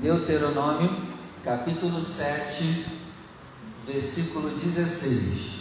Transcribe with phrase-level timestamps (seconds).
[0.00, 0.96] Deuteronômio,
[1.42, 2.86] capítulo 7,
[3.84, 5.58] versículo 16.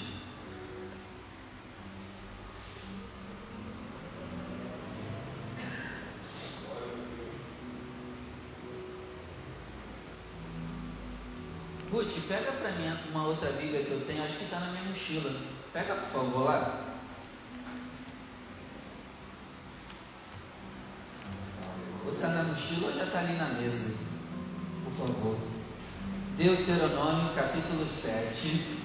[11.92, 14.84] Ruth, pega para mim uma outra Bíblia que eu tenho, acho que está na minha
[14.84, 15.36] mochila.
[15.74, 16.86] Pega, por favor, lá.
[22.06, 24.07] Ou está na mochila ou já está ali na mesa.
[24.98, 25.38] Por favor.
[26.38, 28.78] Deuteronômio capítulo 7,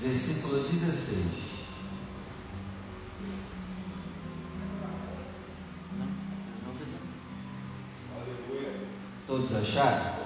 [0.00, 1.24] versículo 16.
[5.98, 6.06] Não?
[6.64, 6.98] Não precisa.
[9.26, 10.18] Todos acharam?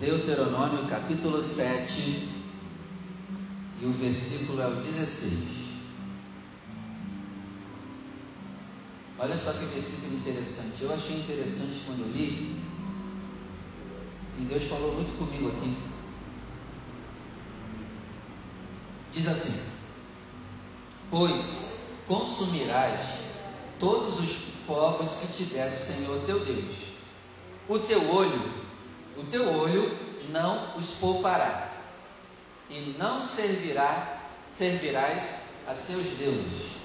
[0.00, 2.28] Deuteronômio capítulo 7
[3.82, 5.59] e o versículo é o 16.
[9.20, 10.82] Olha só que versículo interessante.
[10.82, 12.60] Eu achei interessante quando eu li.
[14.38, 15.76] E Deus falou muito comigo aqui.
[19.12, 19.60] Diz assim:
[21.10, 23.00] Pois consumirás
[23.78, 26.74] todos os povos que te der o Senhor teu Deus.
[27.68, 28.60] O teu olho
[29.20, 29.98] o teu olho
[30.30, 31.72] não os poupará,
[32.70, 36.78] e não servirá, servirás a seus deuses,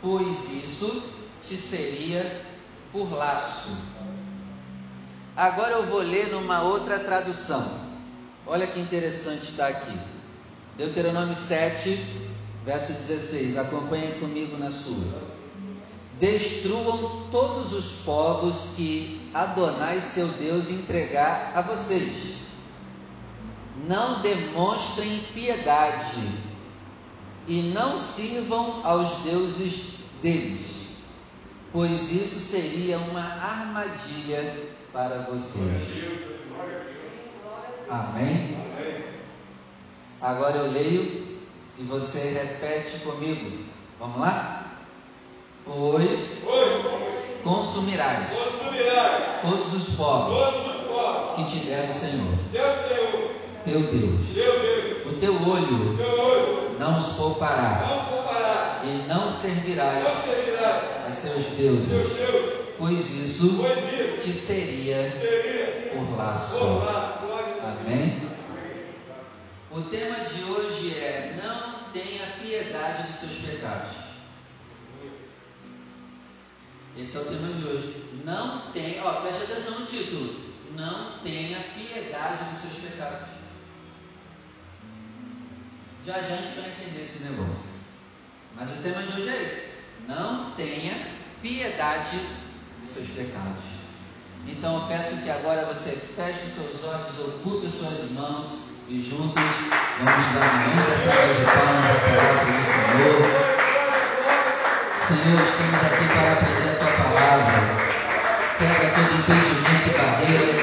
[0.00, 2.44] pois isso te seria
[2.92, 3.76] por laço.
[5.36, 7.90] Agora eu vou ler numa outra tradução.
[8.46, 9.98] Olha que interessante está aqui.
[10.76, 11.98] Deuteronômio 7,
[12.64, 13.58] verso 16.
[13.58, 15.22] Acompanhem comigo na sua.
[16.18, 22.40] Destruam todos os povos que Adonai seu Deus entregar a vocês.
[23.86, 26.28] Não demonstrem piedade
[27.46, 30.79] e não sirvam aos deuses deles,
[31.72, 34.54] pois isso seria uma armadilha
[34.92, 35.82] para vocês.
[37.88, 38.58] Amém?
[40.20, 41.38] Agora eu leio
[41.78, 43.64] e você repete comigo.
[43.98, 44.76] Vamos lá?
[45.64, 46.44] Pois.
[47.42, 48.28] consumirás,
[49.42, 50.36] todos os povos,
[51.36, 52.34] que te der o Senhor,
[53.64, 54.36] teu, Deus.
[55.06, 55.96] O teu olho,
[56.78, 58.19] não os poupará
[58.84, 60.06] e não servirás,
[61.06, 62.74] a seus deuses, Deus.
[62.78, 63.60] pois isso,
[64.20, 65.10] te seria,
[65.92, 66.82] por laço.
[67.62, 68.30] Amém?
[69.70, 73.96] O tema de hoje é: não tenha piedade dos seus pecados.
[76.98, 78.04] Esse é o tema de hoje.
[78.24, 80.50] Não tem, ó, preste atenção no título.
[80.76, 83.28] Não tenha piedade dos seus pecados.
[86.04, 87.79] Já já a gente vai entender esse negócio.
[88.56, 89.70] Mas o tema de hoje é esse.
[90.08, 90.94] Não tenha
[91.42, 92.18] piedade
[92.82, 93.80] dos seus pecados.
[94.46, 99.42] Então eu peço que agora você feche seus olhos, ocupe as suas mãos e juntos
[99.98, 103.60] vamos dar muita salva de palmas à palavra do Senhor.
[105.06, 107.58] Senhor, estamos aqui para aprender a tua palavra.
[108.58, 110.62] Pega todo impedimento e barreira.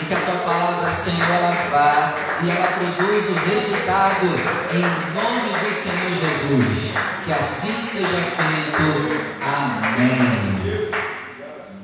[0.00, 4.26] E que a tua palavra, Senhor, ela vá e ela produz o resultado
[4.72, 4.80] em
[5.14, 6.92] nome do Senhor Jesus.
[7.24, 9.40] Que assim seja feito.
[9.42, 10.90] Amém.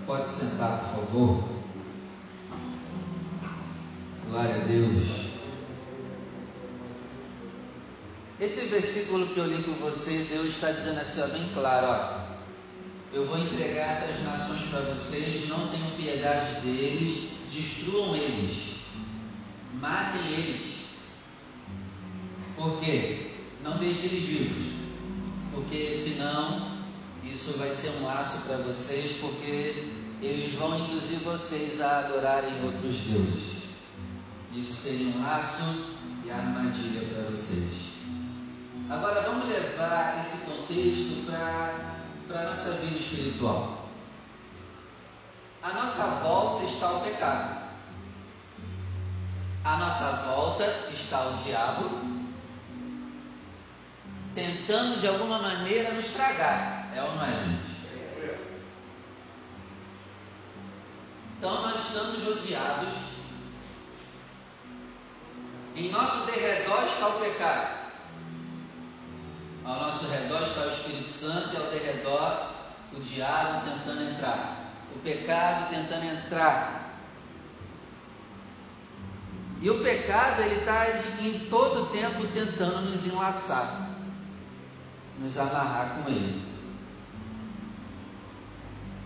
[0.07, 1.45] Pode sentar, por favor.
[4.31, 5.27] Glória a Deus.
[8.41, 12.27] Esse versículo que eu li com você, Deus está dizendo assim, ó, bem claro, ó,
[13.13, 18.66] eu vou entregar essas nações para vocês, não tenham piedade deles, destruam eles,
[19.81, 20.87] matem eles.
[22.57, 23.33] Por quê?
[23.63, 24.73] Não deixem eles vivos,
[25.53, 26.77] porque senão
[27.25, 29.93] isso vai ser um laço para vocês, porque
[30.23, 33.57] eles vão induzir vocês a adorarem outros deuses.
[34.55, 37.87] Isso seria um laço e armadilha para vocês.
[38.89, 43.89] Agora vamos levar esse contexto para a nossa vida espiritual.
[45.63, 47.66] A nossa volta está o pecado.
[49.67, 51.91] A nossa volta está o diabo
[54.33, 56.89] tentando de alguma maneira nos tragar.
[56.95, 57.77] É ou não é, gente?
[61.37, 62.95] Então nós estamos rodeados.
[65.75, 67.77] Em nosso derredor está o pecado.
[69.65, 72.51] Ao nosso redor está o Espírito Santo e ao derredor
[72.93, 76.86] o diabo tentando entrar, o pecado tentando entrar.
[79.61, 80.87] E o pecado ele está
[81.21, 83.89] em todo tempo tentando nos enlaçar,
[85.19, 86.43] nos amarrar com ele.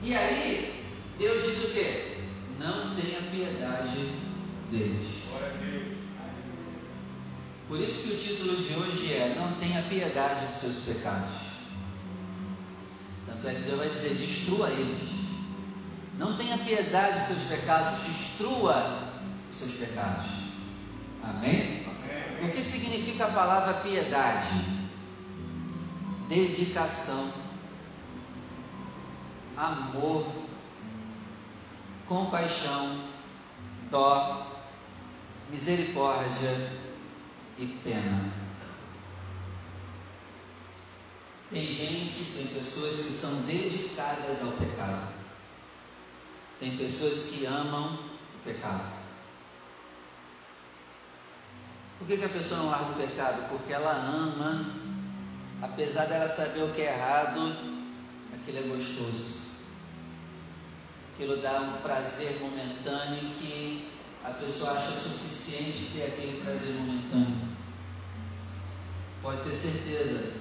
[0.03, 0.85] E aí,
[1.19, 2.17] Deus disse o quê?
[2.59, 4.11] Não tenha piedade
[4.71, 5.21] deles.
[7.69, 11.31] Por isso que o título de hoje é Não tenha piedade dos seus pecados.
[13.27, 15.09] Tanto é que Deus vai dizer: destrua eles.
[16.19, 19.09] Não tenha piedade dos seus pecados, destrua
[19.51, 20.40] os seus pecados.
[21.23, 21.85] Amém?
[21.87, 22.49] Amém?
[22.49, 24.81] O que significa a palavra piedade?
[26.29, 27.33] Dedicação,
[29.57, 30.33] amor,
[32.07, 33.05] compaixão,
[33.91, 34.47] dó,
[35.51, 36.71] misericórdia
[37.59, 38.33] e pena.
[41.51, 45.13] Tem gente, tem pessoas que são dedicadas ao pecado.
[46.61, 49.00] Tem pessoas que amam o pecado.
[52.01, 53.47] Por que, que a pessoa não larga o pecado?
[53.51, 54.75] Porque ela ama,
[55.61, 57.55] apesar dela saber o que é errado,
[58.33, 59.41] aquilo é gostoso.
[61.13, 63.93] Aquilo dá um prazer momentâneo que
[64.25, 67.51] a pessoa acha suficiente ter aquele prazer momentâneo.
[69.21, 70.33] Pode ter certeza,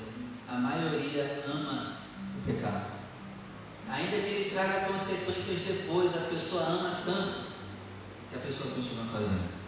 [0.47, 1.97] a maioria ama
[2.37, 2.85] o pecado.
[3.89, 7.49] Ainda que ele traga consequências depois, a pessoa ama tanto
[8.29, 9.58] que a pessoa continua fazendo.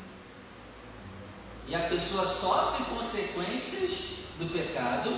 [1.67, 5.17] E a pessoa sofre consequências do pecado,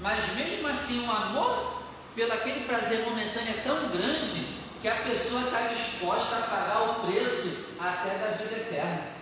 [0.00, 1.82] mas mesmo assim o amor
[2.14, 7.06] pelo aquele prazer momentâneo é tão grande que a pessoa está disposta a pagar o
[7.06, 9.16] preço até da vida eterna.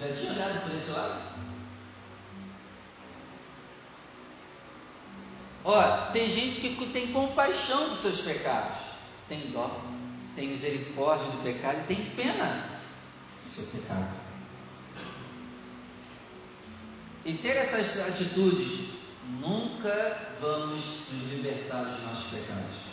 [0.00, 1.22] Já tinha olhado por esse lado?
[5.64, 8.78] Ó, tem gente que tem compaixão dos seus pecados,
[9.28, 9.70] tem dó,
[10.34, 12.80] tem misericórdia do pecado e tem pena
[13.44, 14.08] do seu pecado.
[17.24, 18.88] E ter essas atitudes,
[19.40, 20.82] nunca vamos
[21.12, 22.92] nos libertar dos nossos pecados.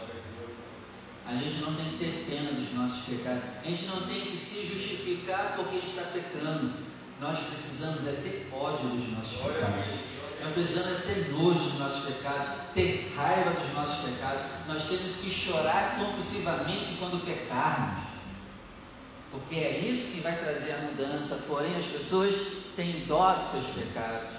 [1.26, 3.44] A gente não tem que ter pena dos nossos pecados.
[3.64, 6.74] A gente não tem que se justificar porque a gente está pecando.
[7.20, 9.86] Nós precisamos é ter ódio dos nossos pecados.
[10.44, 14.42] Nós precisamos é ter nojo dos nossos pecados, ter raiva dos nossos pecados.
[14.68, 18.08] Nós temos que chorar compulsivamente quando pecarmos.
[19.32, 21.46] Porque é isso que vai trazer a mudança.
[21.48, 22.34] Porém, as pessoas
[22.80, 24.30] têm dó dos seus pecados.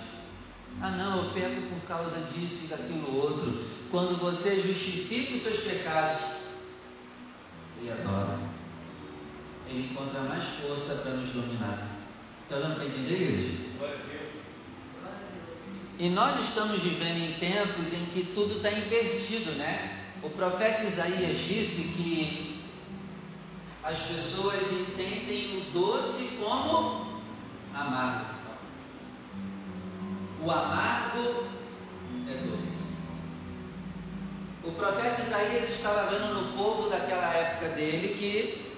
[0.81, 3.65] Ah, não, eu peco por causa disso e daquilo outro.
[3.91, 6.23] Quando você justifica os seus pecados,
[7.79, 8.39] ele adora.
[9.69, 11.87] Ele encontra mais força para nos dominar.
[12.45, 13.71] Está dando para entender, igreja?
[15.99, 20.15] E nós estamos vivendo em tempos em que tudo está invertido, né?
[20.23, 22.63] O profeta Isaías disse que
[23.83, 27.10] as pessoas entendem o doce como
[27.75, 28.27] amargo.
[30.43, 31.45] O amargo
[32.29, 32.81] é doce.
[34.65, 38.71] O profeta Isaías estava vendo no povo daquela época dele que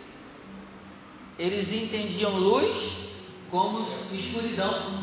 [1.38, 3.08] eles entendiam luz
[3.50, 3.80] como
[4.12, 5.02] escuridão.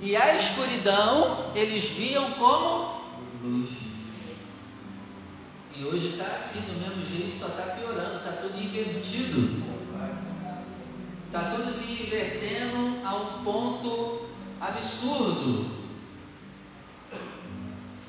[0.00, 3.02] E a escuridão eles viam como
[3.42, 3.70] luz.
[5.76, 9.67] E hoje está assim, do mesmo jeito, só está piorando, está tudo invertido.
[11.28, 14.26] Está tudo se invertendo a um ponto
[14.60, 15.70] absurdo.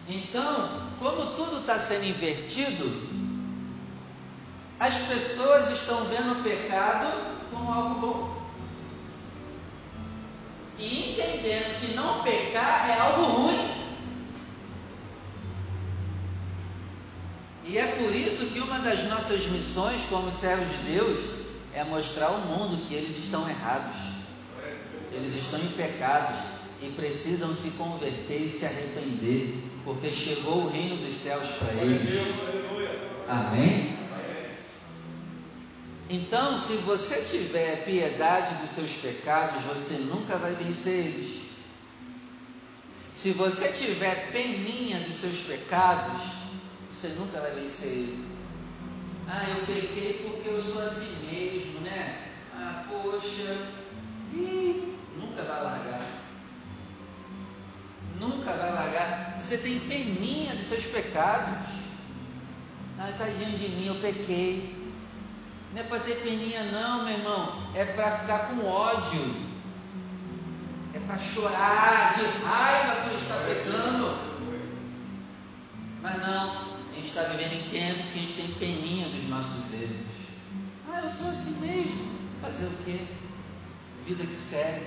[0.08, 3.10] Então, como tudo está sendo invertido,
[4.80, 7.08] as pessoas estão vendo o pecado
[7.52, 8.40] como algo bom
[10.80, 13.70] e entendendo que não pecar é algo ruim.
[17.66, 21.39] E é por isso que uma das nossas missões como servos de Deus
[21.74, 23.98] é mostrar ao mundo que eles estão errados,
[25.12, 26.40] eles estão em pecados
[26.82, 32.20] e precisam se converter e se arrepender, porque chegou o reino dos céus para eles.
[33.28, 34.00] Amém?
[36.10, 41.50] Então, se você tiver piedade dos seus pecados, você nunca vai vencer eles.
[43.14, 46.22] Se você tiver peninha dos seus pecados,
[46.90, 48.39] você nunca vai vencer ele.
[49.32, 52.30] Ah, eu pequei porque eu sou assim mesmo, né?
[52.58, 53.68] Ah, poxa,
[54.34, 56.02] e nunca vai largar.
[58.20, 59.38] Nunca vai largar.
[59.40, 61.70] Você tem peninha dos seus pecados.
[62.98, 64.76] Ah, tadinho de mim, eu pequei.
[65.74, 67.72] Não é para ter peninha, não, meu irmão.
[67.76, 69.36] É para ficar com ódio.
[70.96, 74.30] É para chorar de raiva quando está pecando.
[76.02, 76.69] Mas não,
[77.00, 79.96] gente está vivendo em tempos que a gente tem peninha dos nossos erros.
[80.92, 82.20] Ah, eu sou assim mesmo.
[82.42, 83.06] Fazer o quê?
[84.06, 84.86] Vida que segue.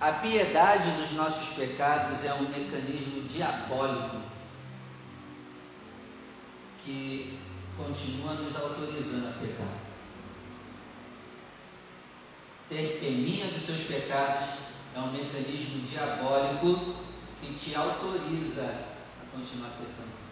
[0.00, 4.22] A piedade dos nossos pecados é um mecanismo diabólico
[6.84, 7.38] que
[7.76, 9.78] continua nos autorizando a pecar.
[12.68, 14.48] Ter peninha dos seus pecados
[14.94, 16.96] é um mecanismo diabólico
[17.40, 18.91] que te autoriza
[19.32, 20.22] continuar pecando.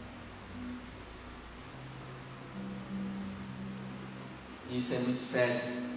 [4.71, 5.91] Isso é muito sério.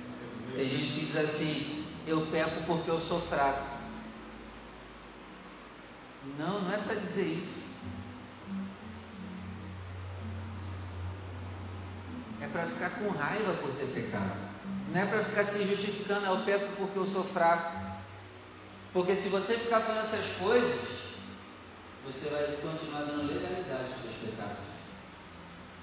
[0.56, 3.74] Tem gente que diz assim: eu peco porque eu sou fraco.
[6.40, 7.64] Não, não é para dizer isso.
[12.42, 14.54] É para ficar com raiva por ter pecado.
[14.92, 17.94] Não é para ficar se justificando, eu peco porque eu sou fraco.
[18.92, 21.13] Porque se você ficar fazendo essas coisas,
[22.06, 24.58] você vai continuar dando legalidade aos seus pecados.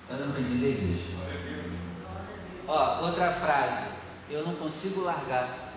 [0.02, 1.10] Está dando para entender, igreja?
[2.68, 4.00] Ó, outra frase.
[4.28, 5.72] Eu não consigo largar.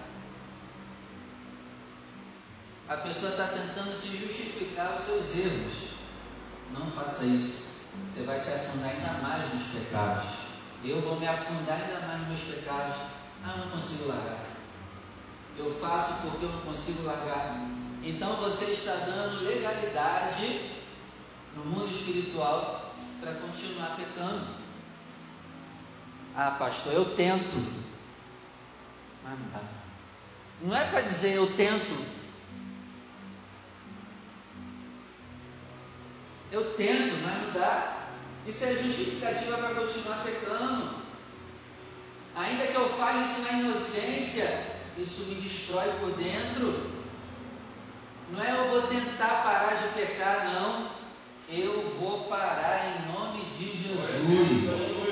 [2.89, 5.93] A pessoa está tentando se justificar os seus erros.
[6.77, 7.83] Não faça isso.
[8.09, 10.29] Você vai se afundar ainda mais nos pecados.
[10.83, 12.95] Eu vou me afundar ainda mais nos meus pecados.
[13.45, 14.45] Ah, eu não consigo largar.
[15.57, 17.55] Eu faço porque eu não consigo largar.
[18.03, 20.59] Então você está dando legalidade
[21.55, 24.45] no mundo espiritual para continuar pecando.
[26.35, 27.83] Ah, pastor, eu tento.
[29.23, 29.61] Mas não dá.
[30.61, 32.05] Não é para dizer eu tento.
[36.51, 38.07] Eu tento, mas não dá.
[38.45, 41.03] Isso é justificativa para continuar pecando.
[42.35, 44.65] Ainda que eu fale isso na inocência,
[44.97, 46.92] isso me destrói por dentro.
[48.31, 50.87] Não é eu vou tentar parar de pecar, não.
[51.49, 55.03] Eu vou parar em nome de Jesus.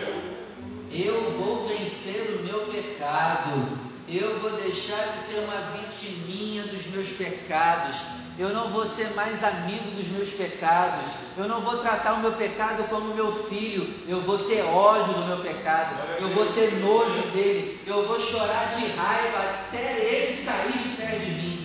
[0.91, 3.79] Eu vou vencer o meu pecado.
[4.07, 7.97] Eu vou deixar de ser uma vitiminha dos meus pecados.
[8.39, 11.11] Eu não vou ser mais amigo dos meus pecados.
[11.37, 13.93] Eu não vou tratar o meu pecado como meu filho.
[14.07, 15.95] Eu vou ter ódio do meu pecado.
[16.19, 17.79] Eu vou ter nojo dele.
[17.85, 21.60] Eu vou chorar de raiva até ele sair de perto de mim.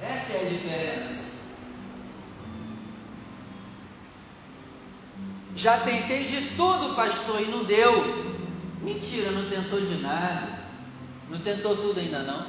[0.00, 1.28] Essa é a diferença.
[5.56, 8.28] Já tentei de tudo, pastor, e não deu.
[8.80, 10.60] Mentira, não tentou de nada.
[11.28, 12.46] Não tentou tudo ainda não.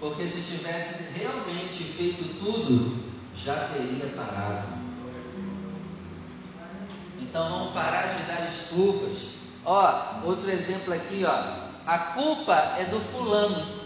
[0.00, 3.04] Porque se tivesse realmente feito tudo,
[3.36, 4.68] já teria parado.
[7.20, 9.34] Então vamos parar de dar desculpas.
[9.64, 11.64] Ó, outro exemplo aqui, ó.
[11.86, 13.83] A culpa é do fulano.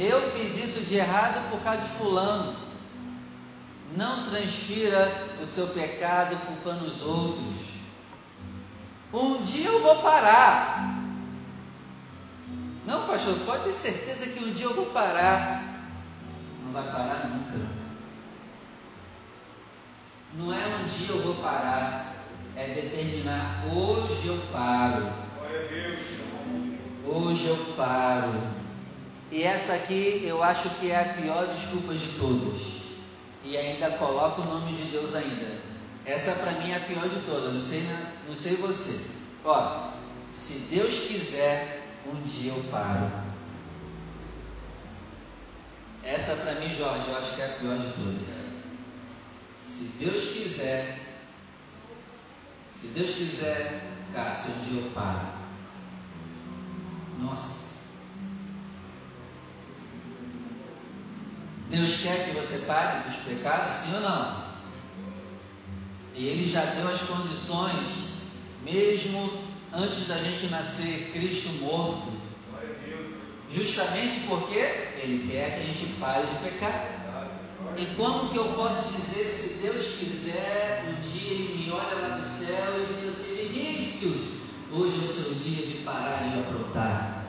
[0.00, 2.56] Eu fiz isso de errado por causa de fulano.
[3.94, 7.66] Não transfira o seu pecado culpando os outros.
[9.12, 10.98] Um dia eu vou parar.
[12.86, 15.64] Não, pastor, pode ter certeza que um dia eu vou parar.
[16.64, 17.68] Não vai parar nunca.
[20.32, 22.14] Não é um dia eu vou parar,
[22.56, 25.12] é determinar hoje eu paro.
[27.04, 28.59] Hoje eu paro.
[29.30, 32.62] E essa aqui eu acho que é a pior desculpa de todas.
[33.44, 35.60] E ainda coloca o nome de Deus ainda.
[36.04, 37.86] Essa para mim é a pior de todas, não sei,
[38.26, 39.10] não sei você.
[39.44, 39.90] Ó,
[40.32, 43.10] se Deus quiser, um dia eu paro.
[46.02, 48.40] Essa para mim, Jorge, eu acho que é a pior de todas.
[49.62, 50.98] Se Deus quiser,
[52.74, 53.80] se Deus quiser,
[54.12, 55.28] Cássio, um dia eu paro.
[57.20, 57.69] Nossa.
[61.70, 64.50] Deus quer que você pare dos pecados, sim ou não?
[66.16, 67.88] E Ele já deu as condições,
[68.64, 69.32] mesmo
[69.72, 72.08] antes da gente nascer, Cristo morto.
[73.52, 77.00] Justamente porque Ele quer que a gente pare de pecar.
[77.76, 82.16] E como que eu posso dizer, se Deus quiser, um dia Ele me olha lá
[82.16, 84.40] do céu e diz assim, Vinícius,
[84.72, 87.19] hoje é o seu dia de parar de aprontar.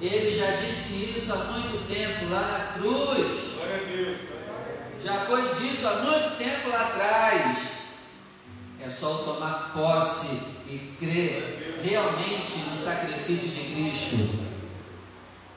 [0.00, 3.50] Ele já disse isso há muito tempo lá na cruz.
[5.04, 7.70] Já foi dito há muito tempo lá atrás.
[8.82, 10.36] É só tomar posse
[10.68, 14.50] e crer realmente no sacrifício de Cristo.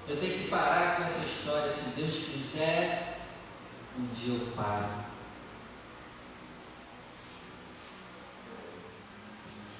[0.09, 1.69] Eu tenho que parar com essa história.
[1.71, 3.19] Se Deus quiser,
[3.97, 5.03] um dia eu paro.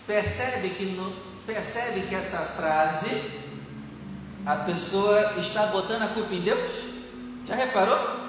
[0.07, 1.11] Percebe que, no,
[1.45, 3.42] percebe que essa frase
[4.45, 6.71] a pessoa está botando a culpa em Deus?
[7.45, 8.23] Já reparou?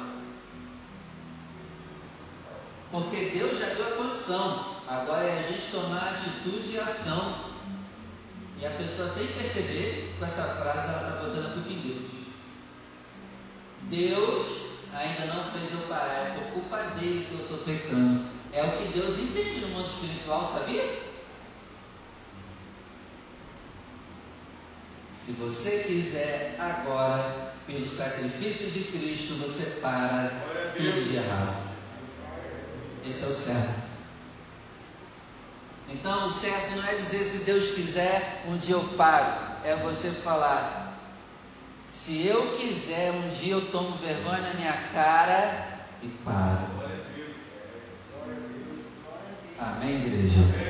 [2.90, 4.75] Porque Deus já deu a condição.
[4.87, 7.52] Agora é a gente tomar atitude e ação.
[8.61, 12.04] E a pessoa sem perceber, com essa frase, ela está botando a culpa em Deus.
[13.90, 14.47] Deus,
[14.94, 18.25] ainda não fez eu parar, é por culpa dele que eu estou pecando.
[18.52, 21.13] É o que Deus entende no mundo espiritual, sabia?
[25.25, 30.31] Se você quiser agora, pelo sacrifício de Cristo, você para
[30.76, 31.73] tudo de errado.
[33.09, 33.85] Esse é o certo.
[35.88, 39.57] Então, o certo não é dizer se Deus quiser, um dia eu paro.
[39.64, 41.00] É você falar:
[41.87, 46.69] se eu quiser, um dia eu tomo vergonha na minha cara e paro.
[49.59, 50.63] Amém, igreja?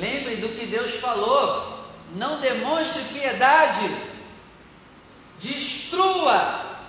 [0.00, 1.78] Lembre do que Deus falou.
[2.14, 3.94] Não demonstre piedade.
[5.38, 6.80] Destrua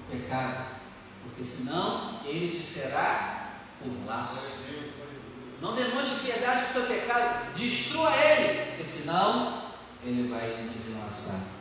[0.00, 0.78] o pecado.
[1.22, 4.58] Porque senão ele te será por laço.
[5.60, 7.54] Não demonstre piedade do seu pecado.
[7.54, 8.64] Destrua ele.
[8.70, 9.62] Porque senão
[10.02, 11.58] ele vai desenlaçar.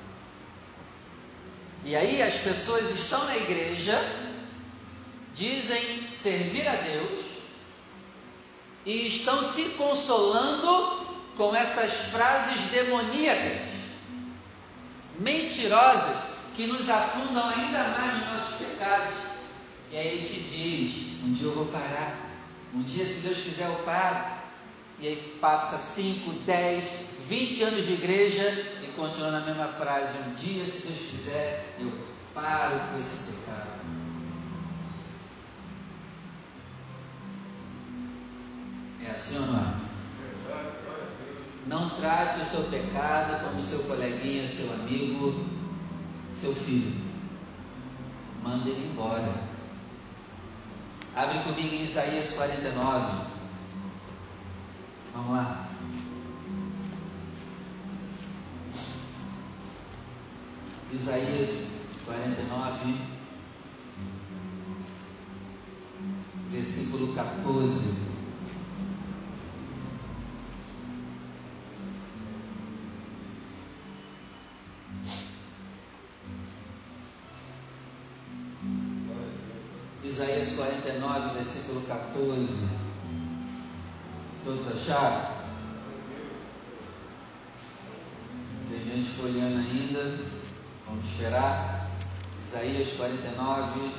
[1.83, 3.97] E aí as pessoas estão na igreja,
[5.33, 7.26] dizem servir a Deus,
[8.87, 13.67] e estão se consolando com essas frases demoníacas,
[15.19, 19.13] mentirosas, que nos afundam ainda mais nos nossos pecados.
[19.91, 22.17] E aí ele te diz: um dia eu vou parar,
[22.73, 24.37] um dia, se Deus quiser, eu paro.
[24.99, 26.83] E aí passa 5, 10,
[27.27, 28.49] 20 anos de igreja
[28.81, 31.91] e continua na mesma frase: um dia, se Deus quiser, eu
[32.33, 33.76] paro com esse pecado.
[39.07, 39.87] É assim ou não é?
[41.67, 45.45] Não trate o seu pecado como seu coleguinha, seu amigo,
[46.33, 46.93] seu filho.
[48.43, 49.33] Manda ele embora.
[51.15, 53.25] Abre comigo em Isaías 49.
[55.13, 55.67] Vamos lá.
[60.93, 62.95] Isaías 49,
[66.51, 68.06] versículo 14.
[81.67, 82.69] Versículo 14.
[84.45, 85.37] Todos acharam?
[88.69, 90.17] Tem gente folheando ainda.
[90.85, 91.91] Vamos esperar.
[92.41, 93.91] Isaías 49,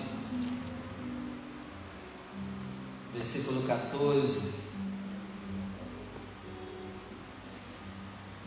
[3.14, 4.54] versículo 14.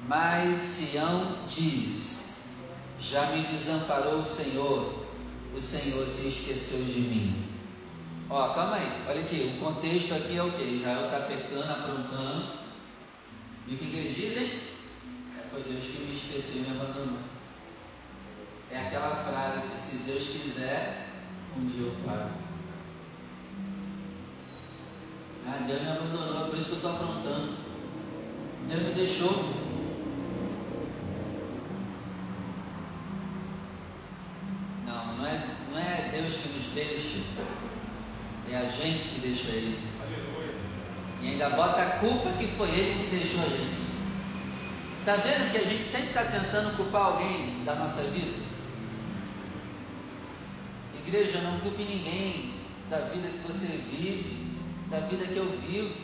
[0.07, 2.37] Mas Sião diz:
[2.99, 5.05] Já me desamparou o Senhor,
[5.55, 7.50] o Senhor se esqueceu de mim.
[8.33, 10.63] Ó, calma aí, olha aqui, o contexto aqui é o que?
[10.63, 12.45] Israel está pecando, aprontando.
[13.67, 14.45] E o que, que eles dizem?
[15.37, 17.19] É, foi Deus que me esqueceu e me abandonou.
[18.71, 21.09] É aquela frase se Deus quiser,
[21.57, 22.29] um dia eu paro.
[25.45, 27.57] Ah, Deus me abandonou, é por isso que eu estou aprontando.
[28.69, 29.53] Deus me deixou.
[34.85, 37.60] Não, não é, não é Deus que nos deixa.
[38.51, 39.79] É a gente que deixa ele.
[41.21, 43.81] E ainda bota a culpa que foi ele que deixou a gente.
[44.99, 48.41] Está vendo que a gente sempre está tentando culpar alguém da nossa vida?
[51.07, 52.55] Igreja, não culpe ninguém
[52.89, 54.57] da vida que você vive,
[54.89, 55.95] da vida que eu vivo.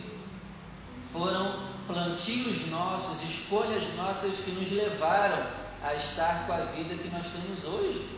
[1.12, 5.46] Foram plantios nossos, escolhas nossas que nos levaram
[5.84, 8.10] a estar com a vida que nós temos hoje.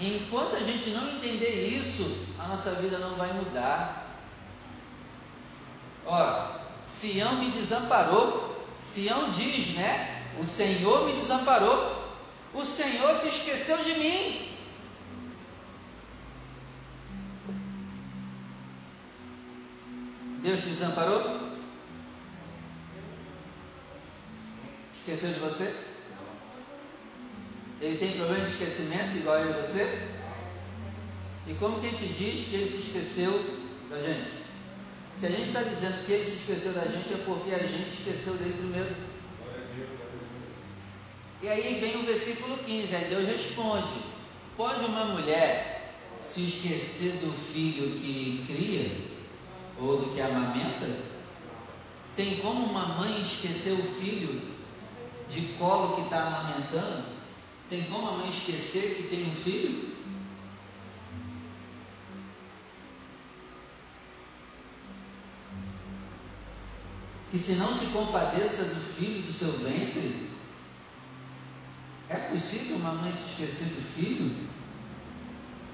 [0.00, 4.14] Enquanto a gente não entender isso, a nossa vida não vai mudar.
[6.06, 8.64] Ó, Sião me desamparou.
[8.80, 10.24] Sião diz, né?
[10.38, 11.98] O Senhor me desamparou.
[12.54, 14.48] O Senhor se esqueceu de mim.
[20.42, 21.58] Deus te desamparou?
[24.94, 25.87] Esqueceu de você?
[27.80, 30.08] Ele tem problema de esquecimento igual e você?
[31.46, 33.32] E como que a gente diz que ele se esqueceu
[33.88, 34.38] da gente?
[35.14, 37.88] Se a gente está dizendo que ele se esqueceu da gente, é porque a gente
[37.88, 38.96] esqueceu dele primeiro.
[41.40, 43.88] E aí vem o versículo 15, aí Deus responde:
[44.56, 48.90] Pode uma mulher se esquecer do filho que cria,
[49.80, 50.88] ou do que amamenta?
[52.16, 54.42] Tem como uma mãe esquecer o filho
[55.30, 57.17] de colo que está amamentando?
[57.68, 59.96] Tem como a mãe esquecer que tem um filho?
[67.30, 70.30] Que se não se compadeça do filho do seu ventre,
[72.08, 74.48] é possível uma mãe se esquecer do filho?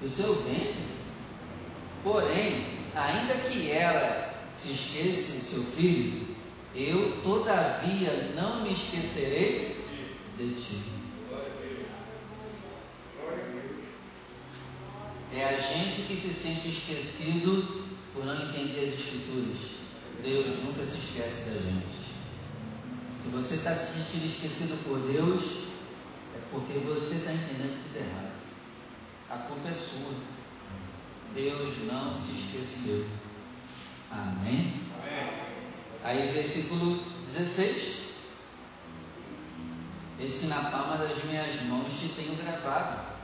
[0.01, 0.83] Do seu ventre?
[2.03, 6.35] Porém, ainda que ela se esqueça do seu filho,
[6.75, 9.77] eu todavia não me esquecerei
[10.37, 11.04] de ti.
[15.35, 19.75] É a gente que se sente esquecido por não entender as escrituras.
[20.23, 22.05] Deus nunca se esquece da gente.
[23.19, 25.65] Se você está se sentindo esquecido por Deus,
[26.33, 28.31] é porque você está entendendo tudo errado.
[29.29, 30.13] A culpa é sua.
[31.33, 33.05] Deus não se esqueceu.
[34.09, 34.83] Amém?
[35.01, 35.33] Amém.
[36.05, 38.05] Aí, versículo 16.
[40.17, 43.14] Eis que na palma das minhas mãos te tenho gravado.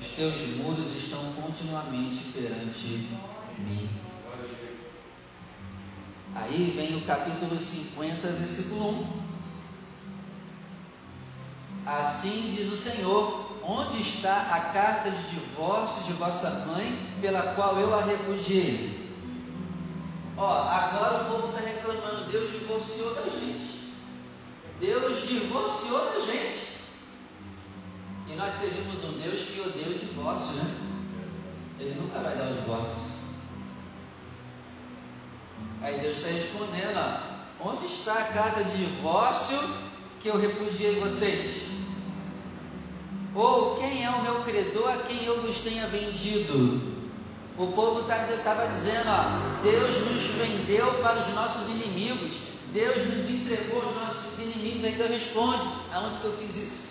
[0.00, 3.08] Os teus muros estão continuamente perante
[3.58, 3.90] mim.
[6.34, 9.28] Aí vem o capítulo 50, versículo 1.
[11.86, 17.78] Assim diz o Senhor: Onde está a carta de divórcio de vossa mãe, pela qual
[17.78, 19.10] eu a repudiei?
[20.36, 23.94] Ó, agora o povo está reclamando: Deus divorciou da gente.
[24.78, 26.68] Deus divorciou da gente.
[28.28, 29.87] E nós servimos um Deus que odeia
[30.28, 30.74] divórcio, né?
[31.80, 33.08] Ele nunca vai dar o divórcio.
[35.80, 39.58] Aí Deus está respondendo: ó, onde está a carta de divórcio
[40.20, 41.68] que eu repudiei vocês?
[43.34, 46.98] Ou quem é o meu credor a quem eu vos tenha vendido?
[47.56, 52.40] O povo estava tá, dizendo: ó, Deus nos vendeu para os nossos inimigos,
[52.72, 54.84] Deus nos entregou aos nossos inimigos.
[54.84, 56.87] Aí Deus responde: aonde que eu fiz isso?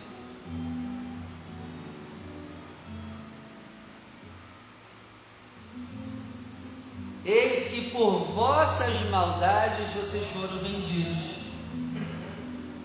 [7.98, 11.18] Por vossas maldades vocês foram vendidos,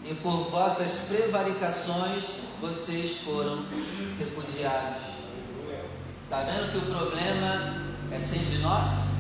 [0.07, 2.25] e por vossas prevaricações
[2.63, 3.63] vocês foram
[4.19, 5.03] repudiados.
[6.25, 9.13] Está vendo que o problema é sempre nosso?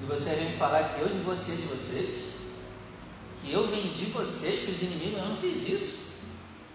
[0.00, 2.26] E você vem falar que eu divorciei de vocês?
[3.42, 5.18] Que eu vendi vocês para os inimigos?
[5.18, 6.20] Eu não fiz isso.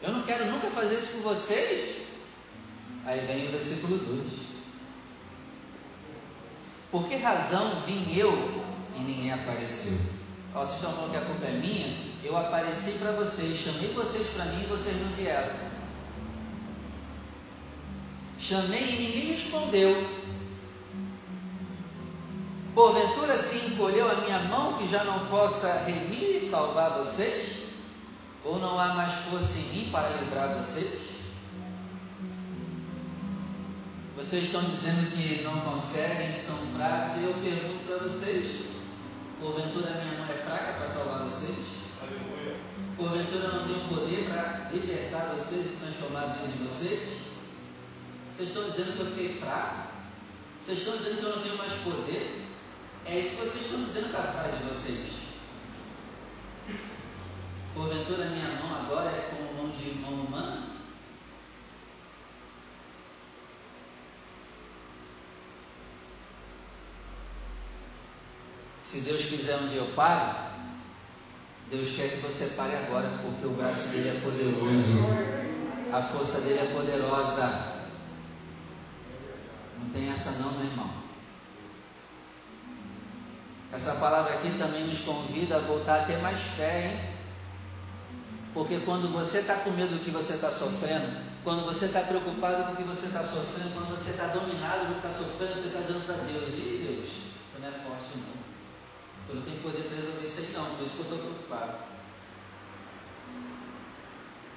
[0.04, 2.08] Eu não quero nunca fazer isso com vocês.
[3.06, 4.41] Aí vem o versículo 2.
[6.92, 8.34] Por que razão vim eu
[8.98, 9.98] e ninguém apareceu?
[10.54, 12.12] Ó, vocês estão falando que a culpa é minha?
[12.22, 15.54] Eu apareci para vocês, chamei vocês para mim e vocês não vieram.
[18.38, 20.22] Chamei e ninguém respondeu.
[22.76, 27.68] Porventura se encolheu a minha mão que já não possa remir e salvar vocês?
[28.44, 31.11] Ou não há mais força em mim para livrar vocês?
[34.22, 38.68] Vocês estão dizendo que não conseguem, que são fracos, e eu pergunto para vocês:
[39.40, 41.58] porventura minha mão é fraca para salvar vocês?
[42.00, 42.56] Aleluia.
[42.96, 47.18] Porventura não tenho poder para libertar vocês e transformar a vida de vocês?
[48.32, 49.88] Vocês estão dizendo que eu fiquei fraco?
[50.62, 52.46] Vocês estão dizendo que eu não tenho mais poder?
[53.08, 55.14] É isso que vocês estão dizendo para trás de vocês.
[57.74, 60.71] Porventura minha mão agora é como mão de mão humana?
[68.92, 70.36] Se Deus quiser um dia eu pare,
[71.70, 75.00] Deus quer que você pare agora, porque o braço dele é poderoso,
[75.94, 77.78] a força dele é poderosa.
[79.80, 80.92] Não tem essa não, meu irmão.
[83.72, 87.16] Essa palavra aqui também nos convida a voltar a ter mais fé, hein?
[88.54, 91.08] Porque quando você está com medo do que você está sofrendo,
[91.46, 95.00] quando você está preocupado com o que você está sofrendo, quando você está dominado do
[95.00, 97.10] que está sofrendo, você está dizendo para Deus, e Deus,
[97.58, 98.41] não é forte não.
[99.32, 101.74] Eu não tenho poder para resolver isso aí não, por isso que eu estou preocupado.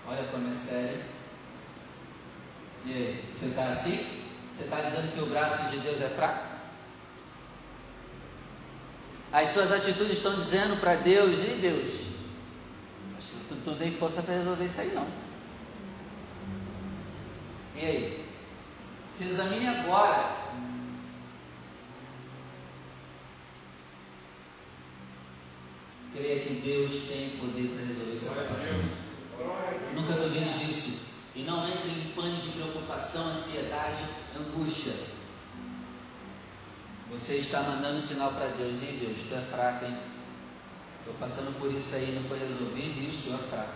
[0.08, 1.00] Olha como é sério.
[2.84, 4.24] E aí, você está assim?
[4.52, 6.54] Você está dizendo que o braço de Deus é fraco?
[9.32, 11.94] As suas atitudes estão dizendo para Deus, e Deus,
[13.48, 15.06] tu não tem força para resolver isso aí não.
[17.76, 18.28] E aí?
[19.08, 20.43] Se examine agora
[26.14, 29.04] creia que Deus tem poder para resolver essa situação.
[29.94, 31.12] Nunca duvide disso.
[31.34, 34.04] E não entre em pânico de preocupação, ansiedade,
[34.38, 34.94] angústia.
[37.10, 39.98] Você está mandando um sinal para Deus, e Deus, tu é fraco, hein?
[41.00, 43.74] Estou passando por isso aí, não foi resolvido, e o Senhor é fraco.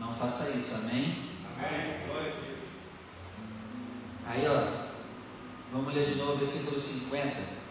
[0.00, 1.30] Não faça isso, amém?
[1.56, 2.06] Amém.
[2.06, 2.58] Glória a Deus.
[4.26, 4.86] Aí, ó,
[5.72, 7.63] vamos ler de novo o versículo 50.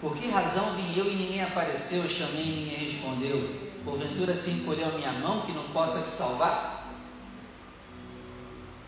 [0.00, 3.70] Por que razão vim eu e ninguém apareceu, chamei e ninguém respondeu?
[3.84, 6.86] Porventura se encolheu a minha mão que não possa te salvar?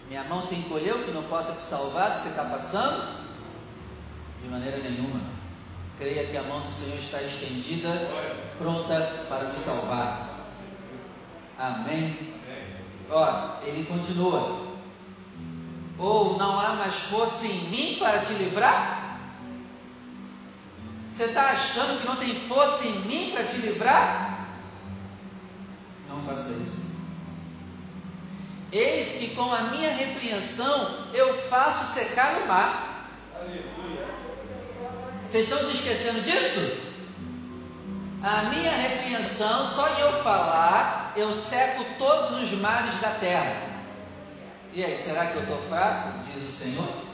[0.08, 2.16] Minha mão se encolheu que não possa te salvar?
[2.16, 3.22] Você está passando?
[4.42, 5.20] De maneira nenhuma.
[5.98, 7.90] Creia que a mão do Senhor está estendida,
[8.58, 10.48] pronta para me salvar.
[11.58, 12.40] Amém.
[13.10, 14.72] Ó, ele continua.
[15.98, 19.01] Ou não há mais força em mim para te livrar?
[21.12, 24.48] Você está achando que não tem força em mim para te livrar?
[26.08, 26.92] Não faça isso.
[28.72, 33.10] Eis que com a minha repreensão eu faço secar o mar.
[35.26, 36.92] Vocês estão se esquecendo disso?
[38.22, 43.56] A minha repreensão, só de eu falar, eu seco todos os mares da terra.
[44.72, 46.20] E aí, será que eu estou fraco?
[46.20, 47.11] Diz o Senhor.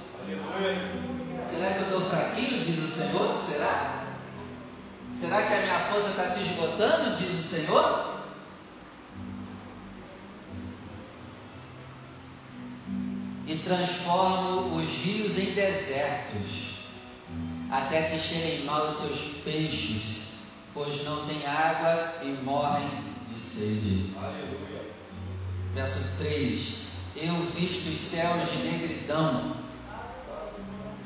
[1.49, 2.65] Será que eu estou fraquinho?
[2.65, 3.39] Diz o Senhor.
[3.39, 4.05] Será?
[5.15, 7.17] Será que a minha força está se esgotando?
[7.17, 8.19] Diz o Senhor.
[13.47, 16.85] E transformo os rios em desertos,
[17.71, 20.35] até que cheguem mal os seus peixes,
[20.75, 22.91] pois não tem água e morrem
[23.27, 24.13] de sede.
[24.19, 24.93] Aleluia.
[25.75, 26.89] Verso 3:
[27.21, 29.58] eu visto os céus de negridão.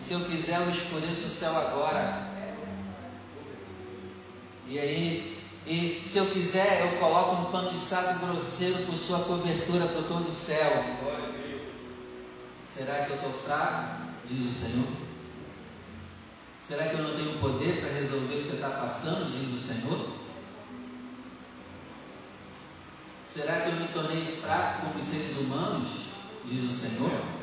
[0.02, 2.26] Se eu quiser, eu escureço o céu agora.
[4.66, 9.20] E aí, e se eu quiser, eu coloco um pano de saco grosseiro por sua
[9.20, 10.84] cobertura por todo o céu.
[12.68, 14.08] Será que eu estou fraco?
[14.26, 14.88] Diz o Senhor.
[16.60, 19.30] Será que eu não tenho poder para resolver o que você está passando?
[19.30, 20.10] Diz o Senhor.
[23.24, 26.06] Será que eu me tornei fraco como os seres humanos?
[26.44, 27.41] Diz o Senhor.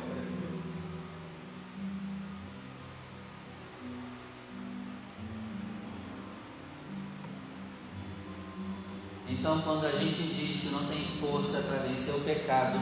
[9.30, 12.80] Então, quando a gente diz que não tem força para vencer o pecado,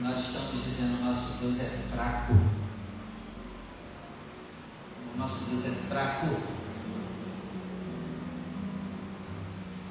[0.00, 2.32] nós estamos dizendo: nosso Deus é fraco.
[5.14, 6.36] O nosso Deus é fraco.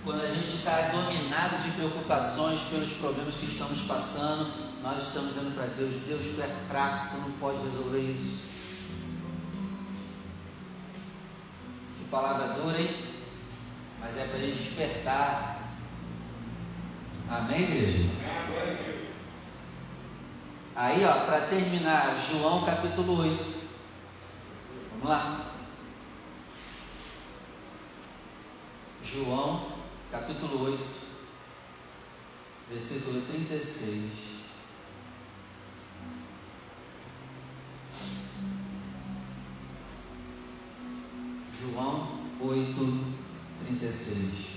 [0.03, 4.51] Quando a gente está dominado de preocupações pelos problemas que estamos passando,
[4.83, 8.49] nós estamos dizendo para Deus: Deus, tu é fraco, tu não pode resolver isso.
[11.97, 12.93] Que palavra dura, hein?
[14.01, 15.50] Mas é para a gente despertar.
[17.31, 18.09] Amém, igreja?
[20.75, 23.69] Aí, ó, para terminar, João capítulo 8.
[24.91, 25.53] Vamos lá.
[29.01, 29.65] João
[30.11, 30.85] capítulo 8,
[32.69, 34.11] versículo 36.
[41.61, 42.07] João
[42.41, 43.15] 8,
[43.67, 44.50] 36.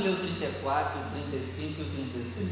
[0.00, 2.50] Vamos ler o 34, o 35 e o 36.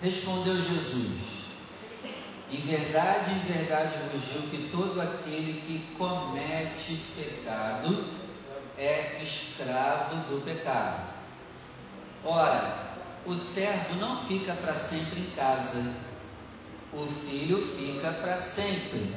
[0.00, 1.20] Respondeu Jesus:
[2.50, 8.06] Em verdade, em verdade vos digo que todo aquele que comete pecado
[8.78, 11.06] é escravo do pecado.
[12.24, 16.07] Ora, o servo não fica para sempre em casa,
[16.92, 19.14] o filho fica para sempre.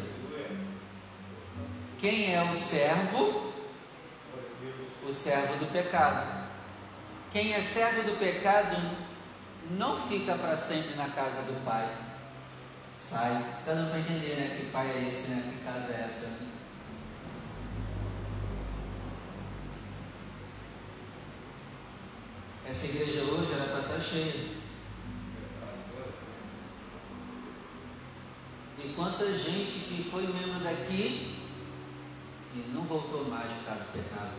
[1.99, 3.53] Quem é o servo?
[5.07, 6.49] O servo do pecado.
[7.31, 8.77] Quem é servo do pecado
[9.71, 11.87] não fica para sempre na casa do pai.
[12.95, 13.37] Sai.
[13.59, 14.57] Está dando para entender, né?
[14.57, 15.43] Que pai é esse, né?
[15.51, 16.27] Que casa é essa?
[16.27, 16.47] Né?
[22.67, 24.60] Essa igreja hoje era para estar cheia.
[28.83, 31.37] E quanta gente que foi membro daqui
[32.53, 34.31] e não voltou mais por causa do pecado.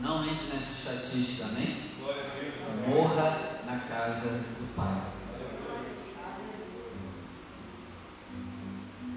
[0.00, 1.76] Não entre nessa estatística, amém?
[2.88, 5.02] Morra na casa do Pai.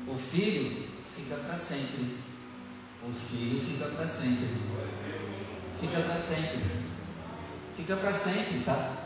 [0.07, 2.17] O filho fica para sempre.
[3.03, 4.47] O filho fica para sempre.
[5.79, 6.81] Fica para sempre.
[7.77, 9.00] Fica para sempre, tá?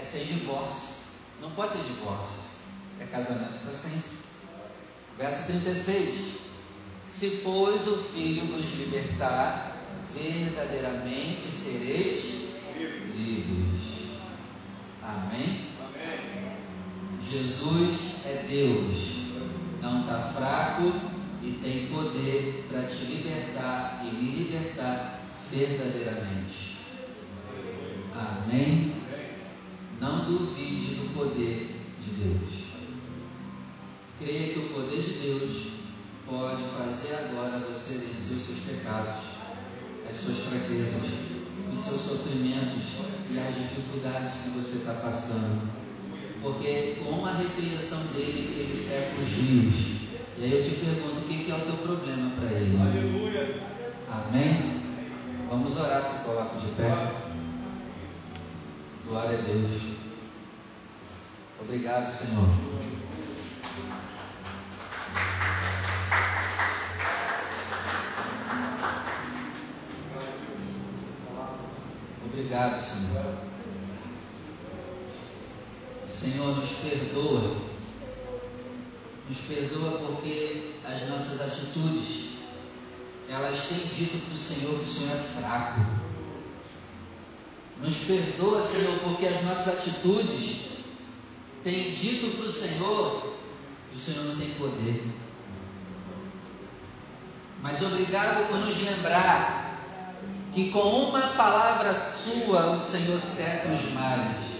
[0.00, 0.94] é sem divórcio.
[1.42, 2.60] Não pode ter divórcio.
[2.98, 4.18] É casamento para sempre.
[5.18, 6.40] Verso 36.
[7.06, 9.76] Se, pois, o Filho vos libertar,
[10.14, 12.24] verdadeiramente sereis
[13.14, 14.16] livres.
[15.02, 15.68] Amém?
[15.80, 16.56] Amém?
[17.30, 19.20] Jesus é Deus.
[19.82, 20.92] Não está fraco
[21.42, 26.78] e tem poder para te libertar e me libertar verdadeiramente.
[28.14, 28.99] Amém?
[30.30, 32.60] duvide do poder de Deus.
[34.18, 35.70] Creia que o poder de Deus
[36.28, 39.16] pode fazer agora você vencer os seus pecados,
[40.08, 41.02] as suas fraquezas,
[41.72, 42.86] os seus sofrimentos
[43.30, 45.68] e as dificuldades que você está passando.
[46.42, 50.00] Porque com a repreensão dele, ele seca os rios.
[50.38, 52.78] E aí eu te pergunto, o que é o teu problema para ele?
[52.80, 53.62] Aleluia!
[54.08, 54.80] Amém?
[55.50, 57.12] Vamos orar, se coloca de pé.
[59.06, 59.99] Glória a Deus.
[61.62, 62.48] Obrigado, Senhor.
[72.24, 73.34] Obrigado, Senhor.
[76.08, 77.56] Senhor, nos perdoa.
[79.28, 82.38] Nos perdoa porque as nossas atitudes,
[83.28, 85.80] elas têm dito para o Senhor que o Senhor é fraco.
[87.82, 90.69] Nos perdoa, Senhor, porque as nossas atitudes
[91.62, 93.30] têm dito para o Senhor
[93.94, 95.04] o Senhor não tem poder.
[97.62, 99.78] Mas obrigado por nos lembrar
[100.52, 104.50] que com uma palavra sua o Senhor seca os mares.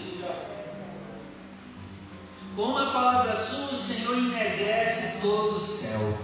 [2.56, 6.18] Com uma palavra sua o Senhor enegrece todo o céu.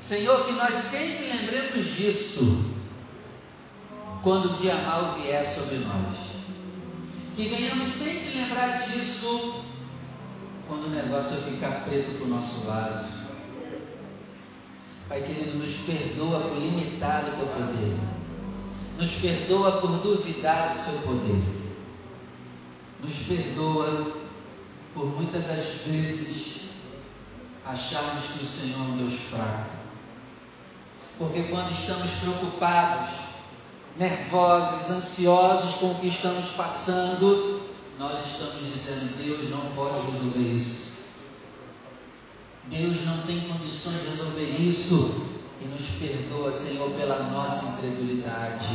[0.00, 2.70] Senhor, que nós sempre lembremos disso
[4.22, 6.29] quando o dia mal vier sobre nós.
[7.40, 9.64] Que venhamos sempre lembrar disso
[10.68, 13.08] quando o negócio ficar preto para o nosso lado
[15.08, 17.98] Pai querido, nos perdoa por limitar o teu poder.
[18.98, 21.42] Nos perdoa por duvidar do seu poder.
[23.02, 24.12] Nos perdoa
[24.92, 26.68] por muitas das vezes
[27.64, 29.70] acharmos que o Senhor é um Deus fraco.
[31.16, 33.29] Porque quando estamos preocupados,
[33.96, 37.60] nervosos, ansiosos com o que estamos passando,
[37.98, 40.90] nós estamos dizendo: Deus não pode resolver isso.
[42.64, 45.26] Deus não tem condições de resolver isso
[45.60, 48.68] e nos perdoa, Senhor, pela nossa incredulidade.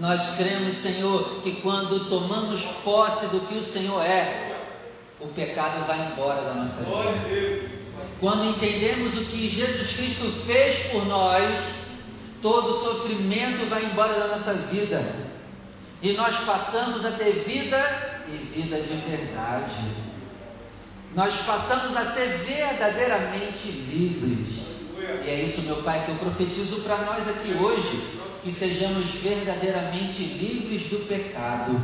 [0.00, 4.58] Nós cremos, Senhor, que quando tomamos posse do que o Senhor é,
[5.20, 7.70] o pecado vai embora da nossa vida.
[8.20, 11.85] Quando entendemos o que Jesus Cristo fez por nós,
[12.42, 15.02] todo sofrimento vai embora da nossa vida.
[16.02, 17.78] E nós passamos a ter vida
[18.28, 20.06] e vida de verdade
[21.16, 24.66] nós passamos a ser verdadeiramente livres.
[25.24, 30.22] E é isso, meu Pai, que eu profetizo para nós aqui hoje, que sejamos verdadeiramente
[30.22, 31.80] livres do pecado.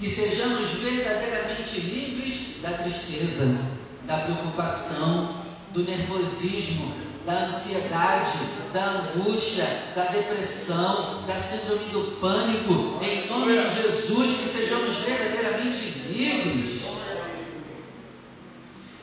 [0.00, 3.56] Que sejamos verdadeiramente livres da tristeza,
[4.02, 6.92] da preocupação, do nervosismo,
[7.24, 8.38] da ansiedade,
[8.72, 13.02] da angústia, da depressão, da síndrome do pânico.
[13.02, 16.84] Em nome de Jesus, que sejamos verdadeiramente livres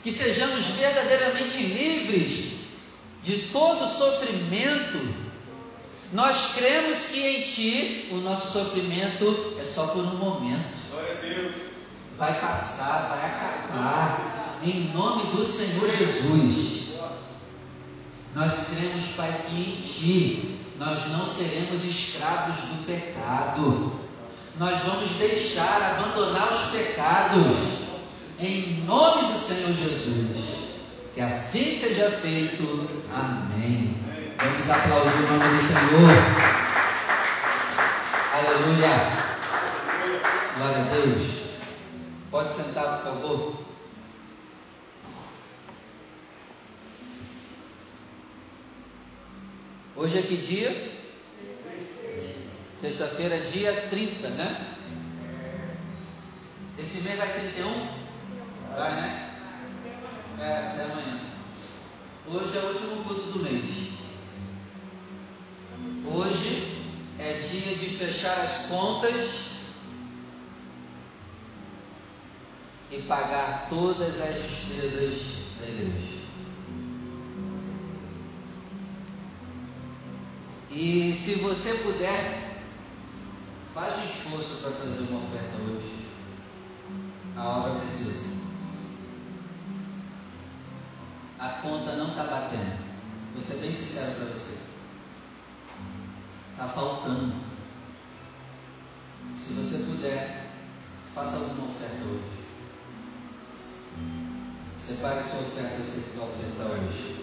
[0.03, 2.53] que sejamos verdadeiramente livres
[3.21, 4.99] de todo sofrimento.
[6.11, 10.79] Nós cremos que em Ti o nosso sofrimento é só por um momento.
[12.17, 16.80] Vai passar, vai acabar, em nome do Senhor Jesus.
[18.33, 23.91] Nós cremos, Pai, que em Ti nós não seremos escravos do pecado.
[24.57, 27.81] Nós vamos deixar, abandonar os pecados
[28.39, 30.71] em nome do Senhor Jesus.
[31.13, 32.89] Que assim seja feito.
[33.13, 33.97] Amém.
[34.37, 36.61] Vamos aplaudir o nome do Senhor.
[38.33, 39.11] Aleluia.
[40.57, 41.27] Glória a Deus.
[42.31, 43.70] Pode sentar, por favor.
[50.01, 50.71] Hoje é que dia?
[52.79, 54.75] Sexta-feira, dia 30, né?
[56.79, 57.87] Esse mês vai 31?
[58.75, 59.37] Vai, né?
[60.39, 61.19] É, até amanhã.
[62.27, 63.91] Hoje é o último culto do mês.
[66.11, 66.81] Hoje
[67.19, 69.51] é dia de fechar as contas
[72.89, 76.20] e pagar todas as despesas da igreja.
[80.71, 82.63] E se você puder,
[83.73, 86.07] faz um esforço para fazer uma oferta hoje.
[87.35, 88.31] A obra precisa.
[91.41, 92.77] a conta não está batendo.
[93.33, 94.59] Vou ser bem sincero para você.
[96.51, 97.33] Está faltando.
[99.35, 100.51] Se você puder,
[101.15, 102.41] faça alguma oferta hoje.
[104.79, 107.20] Separe sua oferta, você vai ofertar hoje.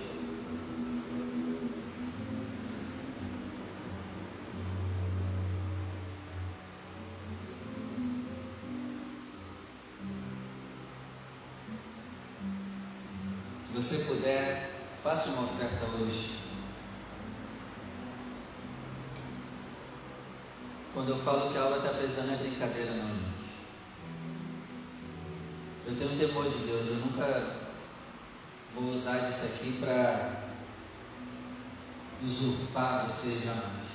[15.19, 16.39] Faça uma oferta hoje.
[20.95, 23.49] Quando eu falo que a alma está pesando, não é brincadeira, não, gente.
[25.87, 27.57] Eu tenho temor de Deus, eu nunca
[28.77, 30.51] vou usar disso aqui para
[32.23, 33.89] usurpar você jamais.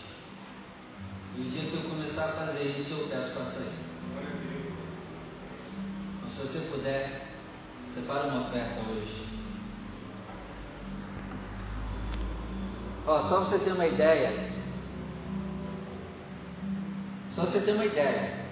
[1.37, 3.73] E o dia que eu começar a fazer isso, eu peço para sair.
[6.21, 7.31] Mas se você puder,
[7.89, 9.22] separa uma oferta hoje.
[13.05, 14.31] Ó, só você ter uma ideia.
[17.31, 18.42] Só você ter uma ideia.